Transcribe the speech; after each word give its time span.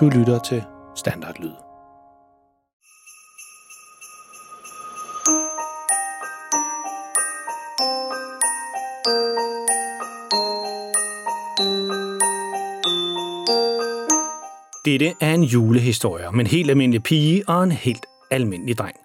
Du 0.00 0.08
lytter 0.08 0.38
til 0.38 0.62
Standardlyd. 0.96 1.50
Dette 14.84 15.14
er 15.20 15.34
en 15.34 15.42
julehistorie 15.42 16.28
om 16.28 16.40
en 16.40 16.46
helt 16.46 16.70
almindelig 16.70 17.02
pige 17.02 17.42
og 17.48 17.64
en 17.64 17.72
helt 17.72 18.06
almindelig 18.30 18.78
dreng. 18.78 18.96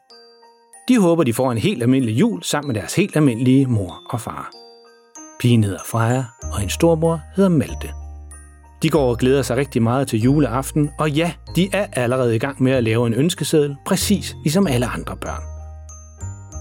De 0.87 0.99
håber, 0.99 1.23
de 1.23 1.33
får 1.33 1.51
en 1.51 1.57
helt 1.57 1.83
almindelig 1.83 2.19
jul 2.19 2.43
sammen 2.43 2.67
med 2.67 2.81
deres 2.81 2.95
helt 2.95 3.15
almindelige 3.15 3.67
mor 3.67 4.01
og 4.09 4.21
far. 4.21 4.51
Pigen 5.39 5.63
hedder 5.63 5.83
Freja, 5.85 6.25
og 6.53 6.63
en 6.63 6.69
storbror 6.69 7.21
hedder 7.35 7.49
Malte. 7.49 8.00
De 8.81 8.89
går 8.89 9.09
og 9.09 9.17
glæder 9.17 9.41
sig 9.41 9.57
rigtig 9.57 9.83
meget 9.83 10.07
til 10.07 10.19
juleaften, 10.19 10.89
og 10.99 11.11
ja, 11.11 11.31
de 11.55 11.69
er 11.73 11.85
allerede 11.93 12.35
i 12.35 12.39
gang 12.39 12.63
med 12.63 12.71
at 12.71 12.83
lave 12.83 13.07
en 13.07 13.13
ønskeseddel, 13.13 13.75
præcis 13.85 14.35
ligesom 14.43 14.67
alle 14.67 14.85
andre 14.85 15.17
børn. 15.17 15.43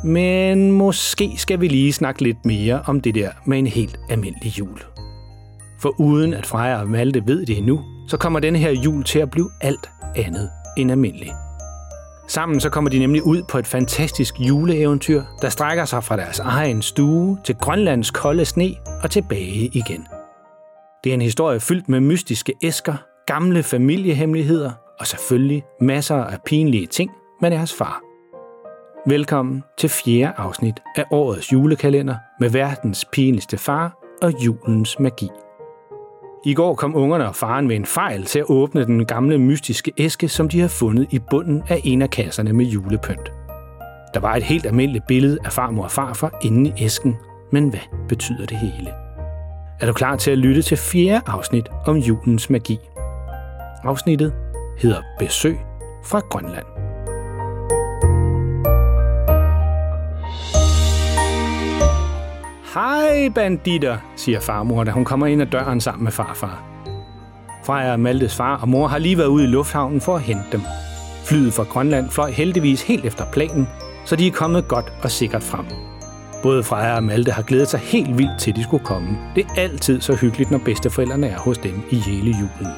Men 0.04 0.72
måske 0.72 1.30
skal 1.36 1.60
vi 1.60 1.68
lige 1.68 1.92
snakke 1.92 2.22
lidt 2.22 2.44
mere 2.44 2.82
om 2.86 3.00
det 3.00 3.14
der 3.14 3.30
med 3.44 3.58
en 3.58 3.66
helt 3.66 3.98
almindelig 4.10 4.58
jul. 4.58 4.80
For 5.80 6.00
uden 6.00 6.34
at 6.34 6.46
Freja 6.46 6.80
og 6.80 6.88
Malte 6.88 7.22
ved 7.26 7.46
det 7.46 7.58
endnu, 7.58 7.80
så 8.08 8.16
kommer 8.16 8.40
denne 8.40 8.58
her 8.58 8.70
jul 8.70 9.04
til 9.04 9.18
at 9.18 9.30
blive 9.30 9.50
alt 9.60 9.90
andet 10.16 10.50
end 10.76 10.90
almindelig. 10.90 11.32
Sammen 12.28 12.60
så 12.60 12.70
kommer 12.70 12.90
de 12.90 12.98
nemlig 12.98 13.26
ud 13.26 13.42
på 13.48 13.58
et 13.58 13.66
fantastisk 13.66 14.40
juleeventyr, 14.40 15.22
der 15.42 15.48
strækker 15.48 15.84
sig 15.84 16.04
fra 16.04 16.16
deres 16.16 16.38
egen 16.38 16.82
stue 16.82 17.38
til 17.44 17.54
Grønlands 17.54 18.10
kolde 18.10 18.44
sne 18.44 18.74
og 19.02 19.10
tilbage 19.10 19.70
igen. 19.72 20.06
Det 21.04 21.10
er 21.10 21.14
en 21.14 21.22
historie 21.22 21.60
fyldt 21.60 21.88
med 21.88 22.00
mystiske 22.00 22.54
æsker, 22.62 22.94
gamle 23.26 23.62
familiehemmeligheder 23.62 24.70
og 24.98 25.06
selvfølgelig 25.06 25.62
masser 25.80 26.16
af 26.16 26.38
pinlige 26.46 26.86
ting 26.86 27.10
med 27.40 27.50
deres 27.50 27.74
far. 27.74 28.00
Velkommen 29.06 29.62
til 29.78 29.88
fjerde 29.88 30.32
afsnit 30.36 30.74
af 30.96 31.04
årets 31.10 31.52
julekalender 31.52 32.14
med 32.40 32.50
verdens 32.50 33.04
pinligste 33.12 33.58
far 33.58 33.98
og 34.22 34.32
julens 34.44 34.98
magi. 34.98 35.28
I 36.44 36.54
går 36.54 36.74
kom 36.74 36.96
ungerne 36.96 37.28
og 37.28 37.36
faren 37.36 37.68
med 37.68 37.76
en 37.76 37.86
fejl 37.86 38.24
til 38.24 38.38
at 38.38 38.50
åbne 38.50 38.84
den 38.84 39.06
gamle 39.06 39.38
mystiske 39.38 39.92
æske, 39.98 40.28
som 40.28 40.48
de 40.48 40.60
har 40.60 40.68
fundet 40.68 41.06
i 41.10 41.18
bunden 41.30 41.62
af 41.68 41.80
en 41.84 42.02
af 42.02 42.10
kasserne 42.10 42.52
med 42.52 42.66
julepynt. 42.66 43.32
Der 44.14 44.20
var 44.20 44.36
et 44.36 44.42
helt 44.42 44.66
almindeligt 44.66 45.06
billede 45.08 45.38
af 45.44 45.52
farmor 45.52 45.84
og 45.84 45.90
farfar 45.90 46.38
inde 46.42 46.70
i 46.70 46.84
æsken, 46.84 47.16
men 47.52 47.68
hvad 47.68 48.06
betyder 48.08 48.46
det 48.46 48.56
hele? 48.56 49.09
Er 49.80 49.86
du 49.86 49.92
klar 49.92 50.16
til 50.16 50.30
at 50.30 50.38
lytte 50.38 50.62
til 50.62 50.76
fjerde 50.76 51.22
afsnit 51.26 51.68
om 51.86 51.96
julens 51.96 52.50
magi? 52.50 52.78
Afsnittet 53.84 54.32
hedder 54.78 55.02
Besøg 55.18 55.58
fra 56.04 56.20
Grønland. 56.20 56.66
Hej 62.74 63.28
banditter, 63.34 63.98
siger 64.16 64.40
farmor, 64.40 64.84
da 64.84 64.90
hun 64.90 65.04
kommer 65.04 65.26
ind 65.26 65.42
ad 65.42 65.46
døren 65.46 65.80
sammen 65.80 66.04
med 66.04 66.12
farfar. 66.12 66.64
Freja 67.64 67.92
og 67.92 68.00
Maltes 68.00 68.36
far 68.36 68.56
og 68.56 68.68
mor 68.68 68.86
har 68.86 68.98
lige 68.98 69.18
været 69.18 69.28
ude 69.28 69.44
i 69.44 69.46
lufthavnen 69.46 70.00
for 70.00 70.16
at 70.16 70.22
hente 70.22 70.46
dem. 70.52 70.60
Flyet 71.24 71.52
fra 71.52 71.64
Grønland 71.64 72.10
fløj 72.10 72.30
heldigvis 72.30 72.82
helt 72.82 73.04
efter 73.04 73.24
planen, 73.32 73.68
så 74.04 74.16
de 74.16 74.26
er 74.26 74.32
kommet 74.32 74.68
godt 74.68 74.92
og 75.02 75.10
sikkert 75.10 75.42
frem. 75.42 75.89
Både 76.42 76.62
Freja 76.62 76.96
og 76.96 77.02
Malte 77.02 77.32
har 77.32 77.42
glædet 77.42 77.68
sig 77.68 77.80
helt 77.80 78.18
vildt 78.18 78.40
til, 78.40 78.56
de 78.56 78.62
skulle 78.62 78.84
komme. 78.84 79.18
Det 79.34 79.44
er 79.44 79.60
altid 79.60 80.00
så 80.00 80.14
hyggeligt, 80.14 80.50
når 80.50 80.58
bedsteforældrene 80.58 81.26
er 81.26 81.38
hos 81.38 81.58
dem 81.58 81.82
i 81.90 81.96
hele 81.96 82.30
julen. 82.30 82.72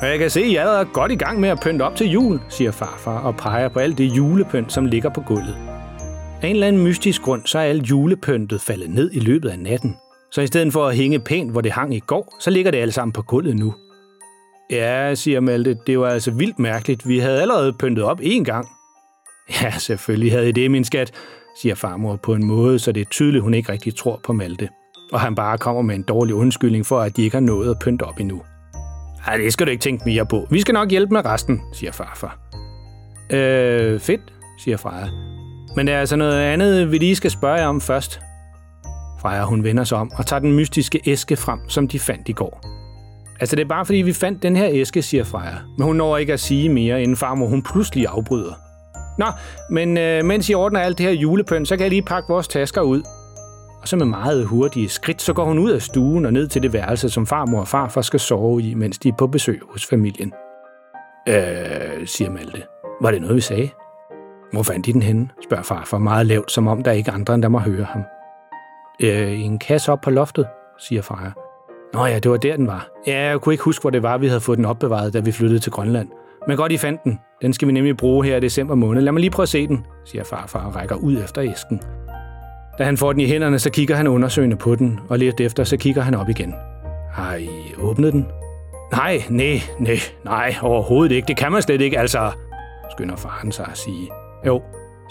Og 0.00 0.06
jeg 0.06 0.18
kan 0.18 0.30
se, 0.30 0.40
at 0.40 0.52
jeg 0.52 0.80
er 0.80 0.84
godt 0.84 1.12
i 1.12 1.16
gang 1.16 1.40
med 1.40 1.48
at 1.48 1.60
pynte 1.62 1.82
op 1.82 1.96
til 1.96 2.10
jul, 2.10 2.40
siger 2.48 2.70
farfar 2.70 3.18
og 3.18 3.36
peger 3.36 3.68
på 3.68 3.78
alt 3.78 3.98
det 3.98 4.04
julepynt, 4.04 4.72
som 4.72 4.86
ligger 4.86 5.10
på 5.10 5.20
gulvet. 5.20 5.56
Af 6.42 6.48
en 6.48 6.54
eller 6.54 6.66
anden 6.66 6.82
mystisk 6.82 7.22
grund, 7.22 7.42
så 7.46 7.58
er 7.58 7.62
alt 7.62 7.82
julepyntet 7.82 8.60
faldet 8.60 8.90
ned 8.90 9.10
i 9.12 9.20
løbet 9.20 9.48
af 9.48 9.58
natten. 9.58 9.96
Så 10.32 10.40
i 10.40 10.46
stedet 10.46 10.72
for 10.72 10.86
at 10.86 10.96
hænge 10.96 11.18
pænt, 11.18 11.50
hvor 11.50 11.60
det 11.60 11.72
hang 11.72 11.94
i 11.94 12.00
går, 12.00 12.36
så 12.40 12.50
ligger 12.50 12.70
det 12.70 12.78
alle 12.78 12.92
sammen 12.92 13.12
på 13.12 13.22
gulvet 13.22 13.56
nu. 13.56 13.74
Ja, 14.70 15.14
siger 15.14 15.40
Malte, 15.40 15.78
det 15.86 15.98
var 15.98 16.08
altså 16.08 16.30
vildt 16.30 16.58
mærkeligt. 16.58 17.08
Vi 17.08 17.18
havde 17.18 17.42
allerede 17.42 17.72
pyntet 17.72 18.04
op 18.04 18.20
én 18.20 18.42
gang. 18.42 18.68
Ja, 19.62 19.70
selvfølgelig 19.78 20.32
havde 20.32 20.48
I 20.48 20.52
det, 20.52 20.70
min 20.70 20.84
skat, 20.84 21.12
siger 21.56 21.74
farmor 21.74 22.16
på 22.16 22.34
en 22.34 22.46
måde, 22.46 22.78
så 22.78 22.92
det 22.92 23.00
er 23.00 23.04
tydeligt, 23.10 23.42
hun 23.42 23.54
ikke 23.54 23.72
rigtig 23.72 23.96
tror 23.96 24.20
på 24.24 24.32
Malte. 24.32 24.68
Og 25.12 25.20
han 25.20 25.34
bare 25.34 25.58
kommer 25.58 25.82
med 25.82 25.94
en 25.94 26.02
dårlig 26.02 26.34
undskyldning 26.34 26.86
for, 26.86 27.00
at 27.00 27.16
de 27.16 27.22
ikke 27.22 27.36
har 27.36 27.40
nået 27.40 27.70
at 27.70 27.76
pynte 27.84 28.02
op 28.02 28.20
endnu. 28.20 28.42
Ej, 29.26 29.36
det 29.36 29.52
skal 29.52 29.66
du 29.66 29.70
ikke 29.70 29.82
tænke 29.82 30.02
mere 30.06 30.26
på. 30.26 30.46
Vi 30.50 30.60
skal 30.60 30.72
nok 30.72 30.90
hjælpe 30.90 31.14
med 31.14 31.24
resten, 31.24 31.60
siger 31.72 31.92
farfar. 31.92 32.38
Øh, 33.32 34.00
fedt, 34.00 34.20
siger 34.58 34.76
Freja. 34.76 35.06
Men 35.76 35.86
der 35.86 35.94
er 35.94 36.00
altså 36.00 36.16
noget 36.16 36.40
andet, 36.40 36.92
vi 36.92 36.98
lige 36.98 37.16
skal 37.16 37.30
spørge 37.30 37.54
jer 37.54 37.66
om 37.66 37.80
først. 37.80 38.20
Freja, 39.20 39.44
hun 39.44 39.64
vender 39.64 39.84
sig 39.84 39.98
om 39.98 40.10
og 40.16 40.26
tager 40.26 40.40
den 40.40 40.52
mystiske 40.52 41.00
æske 41.06 41.36
frem, 41.36 41.58
som 41.68 41.88
de 41.88 41.98
fandt 41.98 42.28
i 42.28 42.32
går. 42.32 42.60
Altså, 43.40 43.56
det 43.56 43.62
er 43.62 43.68
bare 43.68 43.86
fordi, 43.86 43.98
vi 43.98 44.12
fandt 44.12 44.42
den 44.42 44.56
her 44.56 44.68
æske, 44.72 45.02
siger 45.02 45.24
Freja. 45.24 45.56
Men 45.78 45.86
hun 45.86 45.96
når 45.96 46.16
ikke 46.16 46.32
at 46.32 46.40
sige 46.40 46.68
mere, 46.68 47.02
inden 47.02 47.16
farmor 47.16 47.46
hun 47.46 47.62
pludselig 47.62 48.06
afbryder. 48.06 48.52
Nå, 49.20 49.26
men 49.70 49.98
øh, 49.98 50.24
mens 50.24 50.48
I 50.50 50.54
ordner 50.54 50.80
alt 50.80 50.98
det 50.98 51.06
her 51.06 51.12
julepynt, 51.12 51.68
så 51.68 51.76
kan 51.76 51.82
jeg 51.82 51.90
lige 51.90 52.02
pakke 52.02 52.28
vores 52.28 52.48
tasker 52.48 52.80
ud. 52.80 53.02
Og 53.82 53.88
så 53.88 53.96
med 53.96 54.06
meget 54.06 54.46
hurtige 54.46 54.88
skridt, 54.88 55.22
så 55.22 55.32
går 55.32 55.44
hun 55.44 55.58
ud 55.58 55.70
af 55.70 55.82
stuen 55.82 56.26
og 56.26 56.32
ned 56.32 56.48
til 56.48 56.62
det 56.62 56.72
værelse, 56.72 57.10
som 57.10 57.26
farmor 57.26 57.60
og 57.60 57.68
farfar 57.68 58.02
skal 58.02 58.20
sove 58.20 58.62
i, 58.62 58.74
mens 58.74 58.98
de 58.98 59.08
er 59.08 59.12
på 59.18 59.26
besøg 59.26 59.60
hos 59.70 59.86
familien. 59.86 60.32
Øh, 61.28 62.06
siger 62.06 62.30
Malte. 62.30 62.62
Var 63.00 63.10
det 63.10 63.20
noget, 63.20 63.36
vi 63.36 63.40
sagde? 63.40 63.70
Hvor 64.52 64.62
fandt 64.62 64.88
I 64.88 64.92
den 64.92 65.02
henne? 65.02 65.28
spørger 65.44 65.62
farfar 65.62 65.98
meget 65.98 66.26
lavt, 66.26 66.52
som 66.52 66.66
om 66.66 66.82
der 66.82 66.92
ikke 66.92 67.10
er 67.10 67.14
andre, 67.14 67.34
end 67.34 67.42
der 67.42 67.48
må 67.48 67.58
høre 67.58 67.84
ham. 67.84 68.02
Øh, 69.02 69.32
i 69.32 69.42
en 69.42 69.58
kasse 69.58 69.92
op 69.92 70.00
på 70.00 70.10
loftet, 70.10 70.46
siger 70.78 71.02
far. 71.02 71.32
Nå 71.94 72.06
ja, 72.06 72.18
det 72.18 72.30
var 72.30 72.36
der, 72.36 72.56
den 72.56 72.66
var. 72.66 72.88
Ja, 73.06 73.22
jeg 73.22 73.40
kunne 73.40 73.52
ikke 73.52 73.64
huske, 73.64 73.82
hvor 73.82 73.90
det 73.90 74.02
var, 74.02 74.18
vi 74.18 74.26
havde 74.26 74.40
fået 74.40 74.58
den 74.58 74.64
opbevaret, 74.64 75.12
da 75.12 75.20
vi 75.20 75.32
flyttede 75.32 75.60
til 75.60 75.72
Grønland. 75.72 76.08
Men 76.48 76.56
godt, 76.56 76.72
I 76.72 76.76
fandt 76.76 77.04
den. 77.04 77.18
Den 77.42 77.52
skal 77.52 77.68
vi 77.68 77.72
nemlig 77.72 77.96
bruge 77.96 78.26
her 78.26 78.36
i 78.36 78.40
december 78.40 78.74
måned. 78.74 79.02
Lad 79.02 79.12
mig 79.12 79.20
lige 79.20 79.30
prøve 79.30 79.44
at 79.44 79.48
se 79.48 79.66
den, 79.66 79.86
siger 80.04 80.24
farfar 80.24 80.66
og 80.66 80.76
rækker 80.76 80.96
ud 80.96 81.22
efter 81.24 81.42
æsken. 81.42 81.80
Da 82.78 82.84
han 82.84 82.96
får 82.96 83.12
den 83.12 83.20
i 83.20 83.26
hænderne, 83.26 83.58
så 83.58 83.70
kigger 83.70 83.96
han 83.96 84.06
undersøgende 84.06 84.56
på 84.56 84.74
den, 84.74 85.00
og 85.08 85.18
lidt 85.18 85.40
efter, 85.40 85.64
så 85.64 85.76
kigger 85.76 86.02
han 86.02 86.14
op 86.14 86.28
igen. 86.28 86.54
Har 87.12 87.34
I 87.34 87.48
åbnet 87.78 88.12
den? 88.12 88.26
Nej, 88.92 89.22
nej, 89.30 89.60
nej, 89.78 89.98
nej, 90.24 90.54
overhovedet 90.62 91.14
ikke. 91.14 91.28
Det 91.28 91.36
kan 91.36 91.52
man 91.52 91.62
slet 91.62 91.80
ikke, 91.80 91.98
altså, 91.98 92.30
skynder 92.90 93.16
faren 93.16 93.52
sig 93.52 93.66
at 93.70 93.78
sige. 93.78 94.08
Jo, 94.46 94.62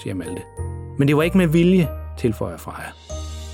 siger 0.04 0.14
Malte. 0.14 0.42
Men 0.98 1.08
det 1.08 1.18
var 1.18 1.24
ikke 1.24 1.38
med 1.38 1.48
vilje, 1.48 1.88
tilføjer 2.18 2.58
Freja. 2.58 2.90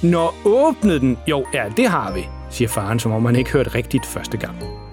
Nå, 0.04 0.30
åbnede 0.46 1.00
den? 1.00 1.18
Jo, 1.28 1.46
ja, 1.54 1.66
det 1.78 1.88
har 1.88 2.14
vi, 2.14 2.28
siger 2.50 2.68
faren, 2.68 3.00
som 3.00 3.12
om 3.12 3.26
han 3.26 3.36
ikke 3.36 3.52
hørte 3.52 3.76
rigtigt 3.76 4.06
første 4.06 4.38
gang. 4.38 4.85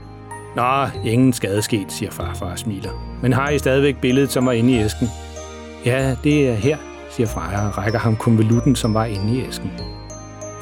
Nå, 0.57 0.87
ingen 1.05 1.33
skade 1.33 1.63
sket, 1.63 1.93
siger 1.93 2.11
farfar 2.11 2.51
og 2.51 2.59
smiler. 2.59 3.19
Men 3.23 3.33
har 3.33 3.51
I 3.51 3.59
stadigvæk 3.59 4.01
billedet, 4.01 4.33
som 4.33 4.47
var 4.47 4.53
inde 4.53 4.73
i 4.73 4.79
æsken? 4.79 5.09
Ja, 5.85 6.17
det 6.25 6.49
er 6.49 6.55
her, 6.55 6.77
siger 7.11 7.27
Freja 7.27 7.67
og 7.67 7.79
rækker 7.79 7.99
ham 7.99 8.17
konvolutten, 8.17 8.77
som 8.77 8.95
var 8.95 9.05
inde 9.05 9.37
i 9.37 9.47
æsken. 9.49 9.71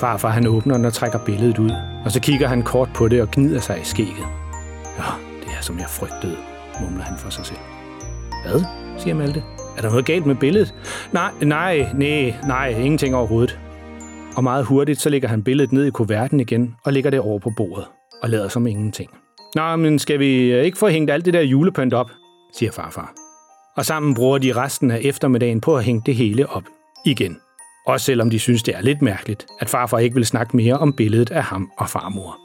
Farfar 0.01 0.29
han 0.29 0.47
åbner 0.47 0.77
den 0.77 0.85
og 0.85 0.93
trækker 0.93 1.19
billedet 1.19 1.59
ud, 1.59 1.71
og 2.05 2.13
så 2.13 2.21
kigger 2.21 2.49
han 2.49 2.63
kort 2.63 2.89
på 2.95 3.09
det 3.09 3.23
og 3.23 3.31
gnider 3.31 3.61
sig 3.61 3.81
i 3.81 3.85
skægget. 3.85 4.27
Ja, 4.99 5.05
det 5.41 5.49
er 5.59 5.63
som 5.63 5.79
jeg 5.79 5.87
frygtede, 5.89 6.37
mumler 6.81 7.05
han 7.05 7.19
for 7.19 7.31
sig 7.31 7.47
selv. 7.47 7.59
Hvad? 8.47 8.65
siger 8.99 9.15
Malte. 9.15 9.43
Er 9.77 9.83
der 9.83 9.91
noget 9.91 10.05
galt 10.05 10.27
med 10.27 10.35
billedet? 10.35 10.75
Nej, 11.13 11.31
nej, 11.43 11.87
nej, 11.95 12.35
nej, 12.47 12.69
ingenting 12.69 13.15
overhovedet. 13.15 13.59
Og 14.37 14.45
meget 14.45 14.65
hurtigt, 14.65 15.01
så 15.01 15.11
lægger 15.11 15.29
han 15.29 15.43
billedet 15.43 15.73
ned 15.73 15.85
i 15.85 15.91
kuverten 15.91 16.41
igen 16.41 16.77
og 16.85 16.93
lægger 16.93 17.11
det 17.11 17.21
over 17.21 17.39
på 17.39 17.51
bordet 17.57 17.85
og 18.23 18.31
lader 18.31 18.49
som 18.49 18.67
ingenting. 18.67 19.11
Nå, 19.55 19.77
men 19.77 19.99
skal 19.99 20.19
vi 20.19 20.53
øh, 20.53 20.65
ikke 20.65 20.79
få 20.79 20.89
hængt 20.89 21.11
alt 21.11 21.25
det 21.25 21.35
der 21.35 21.41
julepynt 21.41 21.95
op, 21.95 22.11
siger 22.53 22.73
farfar. 22.73 23.13
Og 23.77 23.87
sammen 23.87 24.15
bruger 24.15 24.39
de 24.39 24.53
resten 24.53 24.91
af 24.91 25.01
eftermiddagen 25.03 25.61
på 25.61 25.77
at 25.77 25.85
hænge 25.85 26.03
det 26.07 26.15
hele 26.15 26.49
op 26.49 26.65
igen. 27.07 27.37
Også 27.87 28.07
selvom 28.07 28.31
de 28.31 28.39
synes, 28.39 28.63
det 28.63 28.77
er 28.77 28.81
lidt 28.81 29.03
mærkeligt, 29.03 29.47
at 29.61 29.69
farfar 29.69 29.99
ikke 29.99 30.15
vil 30.15 30.27
snakke 30.27 30.57
mere 30.57 30.79
om 30.79 30.93
billedet 30.93 31.31
af 31.31 31.43
ham 31.43 31.71
og 31.79 31.89
farmor. 31.89 32.37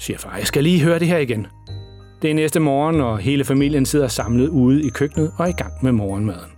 Siger 0.00 0.18
far. 0.18 0.36
Jeg 0.36 0.46
skal 0.46 0.62
lige 0.62 0.80
høre 0.80 0.98
det 0.98 1.08
her 1.08 1.18
igen. 1.18 1.46
Det 2.22 2.30
er 2.30 2.34
næste 2.34 2.60
morgen, 2.60 3.00
og 3.00 3.18
hele 3.18 3.44
familien 3.44 3.86
sidder 3.86 4.08
samlet 4.08 4.48
ude 4.48 4.82
i 4.86 4.88
køkkenet 4.88 5.32
og 5.38 5.44
er 5.44 5.48
i 5.48 5.52
gang 5.52 5.72
med 5.82 5.92
morgenmaden. 5.92 6.51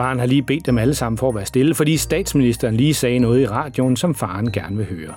Faren 0.00 0.18
har 0.18 0.26
lige 0.34 0.42
bedt 0.50 0.66
dem 0.66 0.78
alle 0.78 0.94
sammen 0.94 1.18
for 1.18 1.28
at 1.28 1.36
være 1.38 1.46
stille, 1.54 1.74
fordi 1.80 1.94
statsministeren 2.08 2.74
lige 2.82 2.94
sagde 2.94 3.18
noget 3.18 3.40
i 3.44 3.46
radioen, 3.46 3.96
som 3.96 4.14
faren 4.14 4.52
gerne 4.52 4.76
vil 4.76 4.88
høre. 4.94 5.14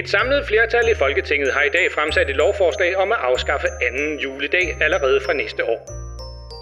Et 0.00 0.08
samlet 0.08 0.40
flertal 0.50 0.86
i 0.94 0.94
Folketinget 1.04 1.50
har 1.56 1.62
i 1.62 1.72
dag 1.78 1.86
fremsat 1.96 2.30
et 2.30 2.36
lovforslag 2.36 2.96
om 2.96 3.12
at 3.12 3.18
afskaffe 3.30 3.68
anden 3.86 4.18
juledag 4.24 4.66
allerede 4.86 5.18
fra 5.26 5.32
næste 5.32 5.62
år. 5.72 5.80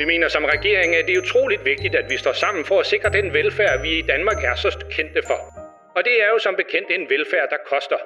Vi 0.01 0.05
mener 0.13 0.29
som 0.29 0.45
regering, 0.45 0.91
at 0.97 1.05
det 1.07 1.15
er 1.17 1.21
utroligt 1.27 1.65
vigtigt, 1.65 1.95
at 1.95 2.07
vi 2.13 2.17
står 2.17 2.33
sammen 2.33 2.65
for 2.65 2.81
at 2.81 2.87
sikre 2.87 3.11
den 3.19 3.27
velfærd, 3.33 3.83
vi 3.83 3.91
i 3.99 4.03
Danmark 4.13 4.39
er 4.45 4.55
så 4.55 4.71
kendte 4.97 5.23
for. 5.27 5.41
Og 5.97 6.01
det 6.07 6.15
er 6.25 6.29
jo 6.35 6.39
som 6.47 6.55
bekendt 6.63 6.89
en 6.97 7.05
velfærd, 7.15 7.49
der 7.55 7.61
koster. 7.73 8.01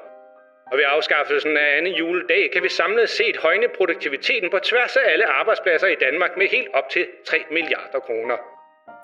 Og 0.71 0.75
ved 0.79 0.85
afskaffelsen 0.97 1.57
af 1.57 1.69
anden 1.77 1.95
juledag 2.01 2.45
kan 2.53 2.63
vi 2.63 2.69
samlet 2.69 3.09
set 3.09 3.37
højne 3.37 3.69
produktiviteten 3.79 4.49
på 4.51 4.59
tværs 4.59 4.97
af 4.97 5.05
alle 5.13 5.27
arbejdspladser 5.41 5.89
i 5.89 5.99
Danmark 6.07 6.33
med 6.37 6.47
helt 6.57 6.69
op 6.79 6.89
til 6.95 7.05
3 7.27 7.37
milliarder 7.51 8.01
kroner. 8.09 8.56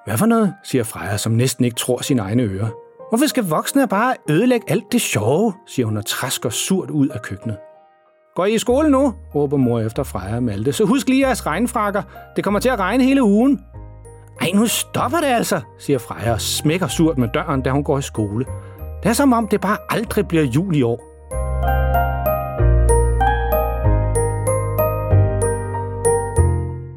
Hvad 0.06 0.18
for 0.18 0.26
noget, 0.26 0.54
siger 0.62 0.84
Freja, 0.84 1.16
som 1.16 1.32
næsten 1.32 1.64
ikke 1.64 1.74
tror 1.74 2.02
sine 2.02 2.22
egne 2.22 2.42
ører. 2.42 2.68
Hvorfor 3.08 3.26
skal 3.26 3.44
voksne 3.44 3.88
bare 3.88 4.14
ødelægge 4.30 4.70
alt 4.70 4.92
det 4.92 5.00
sjove, 5.00 5.52
siger 5.66 5.86
hun 5.86 5.96
og 5.96 6.06
træsker 6.06 6.50
surt 6.50 6.90
ud 6.90 7.08
af 7.08 7.22
køkkenet. 7.22 7.56
Går 8.34 8.44
I 8.44 8.54
i 8.54 8.58
skole 8.58 8.90
nu? 8.90 9.14
råber 9.34 9.56
mor 9.56 9.80
efter 9.80 10.02
Freja 10.02 10.36
og 10.36 10.42
Malte. 10.42 10.72
Så 10.72 10.84
husk 10.84 11.08
lige 11.08 11.26
jeres 11.26 11.46
regnfrakker. 11.46 12.02
Det 12.36 12.44
kommer 12.44 12.60
til 12.60 12.68
at 12.68 12.78
regne 12.78 13.04
hele 13.04 13.22
ugen. 13.22 13.60
Ej, 14.40 14.50
nu 14.54 14.66
stopper 14.66 15.18
det 15.18 15.26
altså, 15.26 15.60
siger 15.78 15.98
Freja 15.98 16.32
og 16.32 16.40
smækker 16.40 16.88
surt 16.88 17.18
med 17.18 17.28
døren, 17.34 17.62
da 17.62 17.70
hun 17.70 17.84
går 17.84 17.98
i 17.98 18.02
skole. 18.02 18.44
Det 19.02 19.08
er 19.08 19.12
som 19.12 19.32
om, 19.32 19.48
det 19.48 19.60
bare 19.60 19.76
aldrig 19.90 20.28
bliver 20.28 20.44
jul 20.44 20.76
i 20.76 20.82
år. 20.82 21.11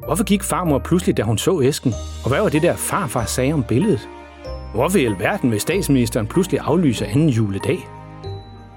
Hvorfor 0.06 0.24
gik 0.24 0.44
farmor 0.44 0.80
pludselig, 0.80 1.18
da 1.18 1.24
hun 1.24 1.38
så 1.38 1.62
æsken? 1.62 1.94
Og 2.24 2.30
hvad 2.30 2.42
var 2.42 2.50
det 2.50 2.62
der 2.62 2.76
farfar 2.76 3.26
sagde 3.26 3.54
om 3.54 3.64
billedet? 3.64 4.10
Hvorfor 4.74 4.98
i 4.98 5.06
alverden 5.06 5.52
vil 5.52 5.62
statsministeren 5.62 6.28
pludselig 6.28 6.60
aflyse 6.64 7.06
anden 7.06 7.30
juledag? 7.30 7.90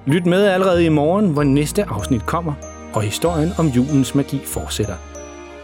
Lyt 0.06 0.26
med 0.26 0.44
allerede 0.44 0.84
i 0.84 0.88
morgen, 0.88 1.30
hvor 1.32 1.42
næste 1.42 1.84
afsnit 1.84 2.26
kommer, 2.26 2.52
og 2.94 3.02
historien 3.02 3.50
om 3.58 3.66
julens 3.66 4.14
magi 4.14 4.40
fortsætter. 4.46 4.94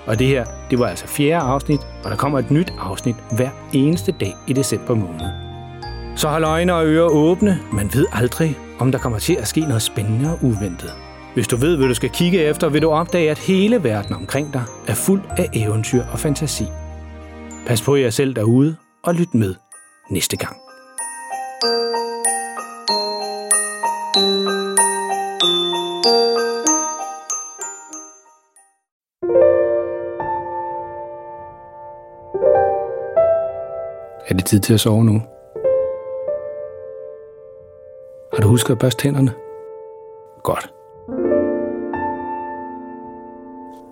Og 0.07 0.19
det 0.19 0.27
her, 0.27 0.45
det 0.71 0.79
var 0.79 0.87
altså 0.87 1.07
fjerde 1.07 1.45
afsnit, 1.45 1.81
og 2.05 2.11
der 2.11 2.17
kommer 2.17 2.39
et 2.39 2.51
nyt 2.51 2.73
afsnit 2.79 3.17
hver 3.37 3.51
eneste 3.73 4.13
dag 4.13 4.37
i 4.47 4.53
december 4.53 4.95
måned. 4.95 5.27
Så 6.17 6.29
hold 6.29 6.45
øjne 6.45 6.75
og 6.75 6.87
ører 6.87 7.09
åbne, 7.09 7.59
man 7.73 7.91
ved 7.95 8.07
aldrig, 8.13 8.59
om 8.79 8.93
der 8.93 8.99
kommer 8.99 9.19
til 9.19 9.37
at 9.41 9.49
ske 9.49 9.61
noget 9.61 9.83
spændende 9.83 10.31
og 10.31 10.39
uventet. 10.43 11.04
Hvis 11.35 11.49
du 11.49 11.57
ved, 11.57 11.77
hvad 11.77 11.89
du 11.89 11.95
skal 11.95 12.11
kigge 12.11 12.43
efter, 12.43 12.69
vil 12.69 12.83
du 12.83 12.91
opdage, 12.91 13.31
at 13.31 13.39
hele 13.39 13.85
verden 13.85 14.15
omkring 14.15 14.53
dig 14.53 14.65
er 14.89 14.95
fuld 14.95 15.21
af 15.37 15.51
eventyr 15.53 16.05
og 16.13 16.19
fantasi. 16.19 16.65
Pas 17.67 17.83
på 17.83 17.97
jer 17.97 18.11
selv 18.11 18.35
derude, 18.35 18.77
og 19.05 19.15
lyt 19.15 19.35
med 19.35 19.55
næste 20.11 20.37
gang. 20.37 20.57
Er 34.29 34.35
det 34.35 34.45
tid 34.45 34.61
til 34.61 34.75
at 34.75 34.81
sove 34.81 35.05
nu? 35.05 35.23
Har 38.35 38.43
du 38.43 38.49
husket 38.49 38.73
at 38.73 38.79
børste 38.79 39.03
tænderne? 39.03 39.33
Godt. 40.43 40.84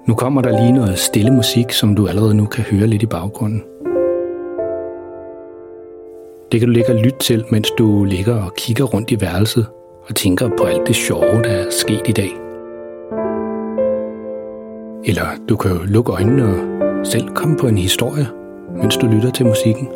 Nu 0.06 0.14
kommer 0.14 0.42
der 0.42 0.60
lige 0.60 0.72
noget 0.72 0.98
stille 0.98 1.30
musik, 1.30 1.72
som 1.72 1.94
du 1.94 2.06
allerede 2.06 2.34
nu 2.34 2.46
kan 2.46 2.64
høre 2.64 2.86
lidt 2.86 3.02
i 3.02 3.06
baggrunden. 3.06 3.62
Det 6.52 6.60
kan 6.60 6.68
du 6.68 6.72
ligge 6.72 6.92
og 6.92 7.00
lytte 7.00 7.18
til, 7.18 7.44
mens 7.50 7.70
du 7.78 8.04
ligger 8.04 8.44
og 8.44 8.54
kigger 8.54 8.84
rundt 8.84 9.10
i 9.10 9.20
værelset 9.20 9.66
og 10.08 10.14
tænker 10.14 10.48
på 10.58 10.64
alt 10.64 10.86
det 10.86 10.96
sjove, 10.96 11.42
der 11.42 11.50
er 11.50 11.70
sket 11.70 12.02
i 12.08 12.12
dag. 12.12 12.30
Eller 15.04 15.26
du 15.48 15.56
kan 15.56 15.70
jo 15.70 15.78
lukke 15.84 16.12
øjnene 16.12 16.44
og 16.44 17.06
selv 17.06 17.28
komme 17.28 17.56
på 17.56 17.66
en 17.66 17.78
historie, 17.78 18.26
mens 18.76 18.96
du 18.96 19.06
lytter 19.06 19.30
til 19.30 19.46
musikken. 19.46 19.88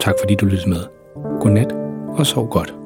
Tak 0.00 0.14
fordi 0.20 0.34
du 0.34 0.46
lyttede 0.46 0.70
med. 0.70 0.80
Godnat 1.40 1.72
og 2.18 2.26
sov 2.26 2.48
godt. 2.48 2.83